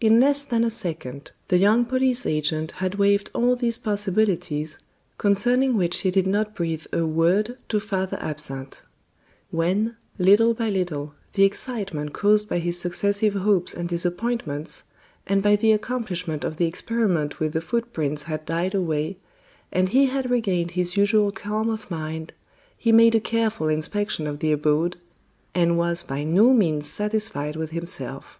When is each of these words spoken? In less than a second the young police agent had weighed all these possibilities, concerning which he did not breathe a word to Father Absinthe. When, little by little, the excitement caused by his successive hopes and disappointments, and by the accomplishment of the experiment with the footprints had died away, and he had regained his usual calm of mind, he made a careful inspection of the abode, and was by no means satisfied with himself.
In 0.00 0.20
less 0.20 0.44
than 0.44 0.62
a 0.62 0.70
second 0.70 1.32
the 1.48 1.58
young 1.58 1.86
police 1.86 2.24
agent 2.24 2.70
had 2.78 2.94
weighed 2.94 3.30
all 3.34 3.56
these 3.56 3.78
possibilities, 3.78 4.78
concerning 5.18 5.76
which 5.76 6.02
he 6.02 6.12
did 6.12 6.28
not 6.28 6.54
breathe 6.54 6.86
a 6.92 7.04
word 7.04 7.58
to 7.68 7.80
Father 7.80 8.16
Absinthe. 8.22 8.82
When, 9.50 9.96
little 10.20 10.54
by 10.54 10.70
little, 10.70 11.16
the 11.32 11.42
excitement 11.42 12.12
caused 12.12 12.48
by 12.48 12.60
his 12.60 12.78
successive 12.78 13.34
hopes 13.34 13.74
and 13.74 13.88
disappointments, 13.88 14.84
and 15.26 15.42
by 15.42 15.56
the 15.56 15.72
accomplishment 15.72 16.44
of 16.44 16.56
the 16.56 16.66
experiment 16.66 17.40
with 17.40 17.54
the 17.54 17.60
footprints 17.60 18.22
had 18.30 18.44
died 18.46 18.72
away, 18.72 19.16
and 19.72 19.88
he 19.88 20.06
had 20.06 20.30
regained 20.30 20.70
his 20.78 20.96
usual 20.96 21.32
calm 21.32 21.70
of 21.70 21.90
mind, 21.90 22.32
he 22.78 22.92
made 22.92 23.16
a 23.16 23.20
careful 23.20 23.66
inspection 23.68 24.28
of 24.28 24.38
the 24.38 24.52
abode, 24.52 24.96
and 25.56 25.76
was 25.76 26.04
by 26.04 26.22
no 26.22 26.52
means 26.52 26.88
satisfied 26.88 27.56
with 27.56 27.72
himself. 27.72 28.38